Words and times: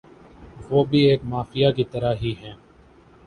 ۔وہ 0.69 0.83
بھی 0.85 0.99
ایک 1.09 1.21
مافیا 1.25 1.69
کی 1.71 1.83
طرح 1.83 2.13
ھی 2.21 2.33
ھیں 2.39 2.53